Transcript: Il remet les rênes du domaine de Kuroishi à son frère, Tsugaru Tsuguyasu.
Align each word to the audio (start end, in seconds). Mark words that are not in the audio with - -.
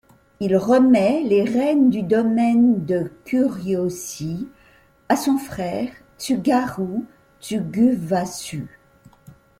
Il 0.39 0.57
remet 0.57 1.21
les 1.21 1.43
rênes 1.43 1.91
du 1.91 2.01
domaine 2.01 2.85
de 2.87 3.11
Kuroishi 3.23 4.47
à 5.09 5.15
son 5.15 5.37
frère, 5.37 5.91
Tsugaru 6.17 7.03
Tsuguyasu. 7.39 8.79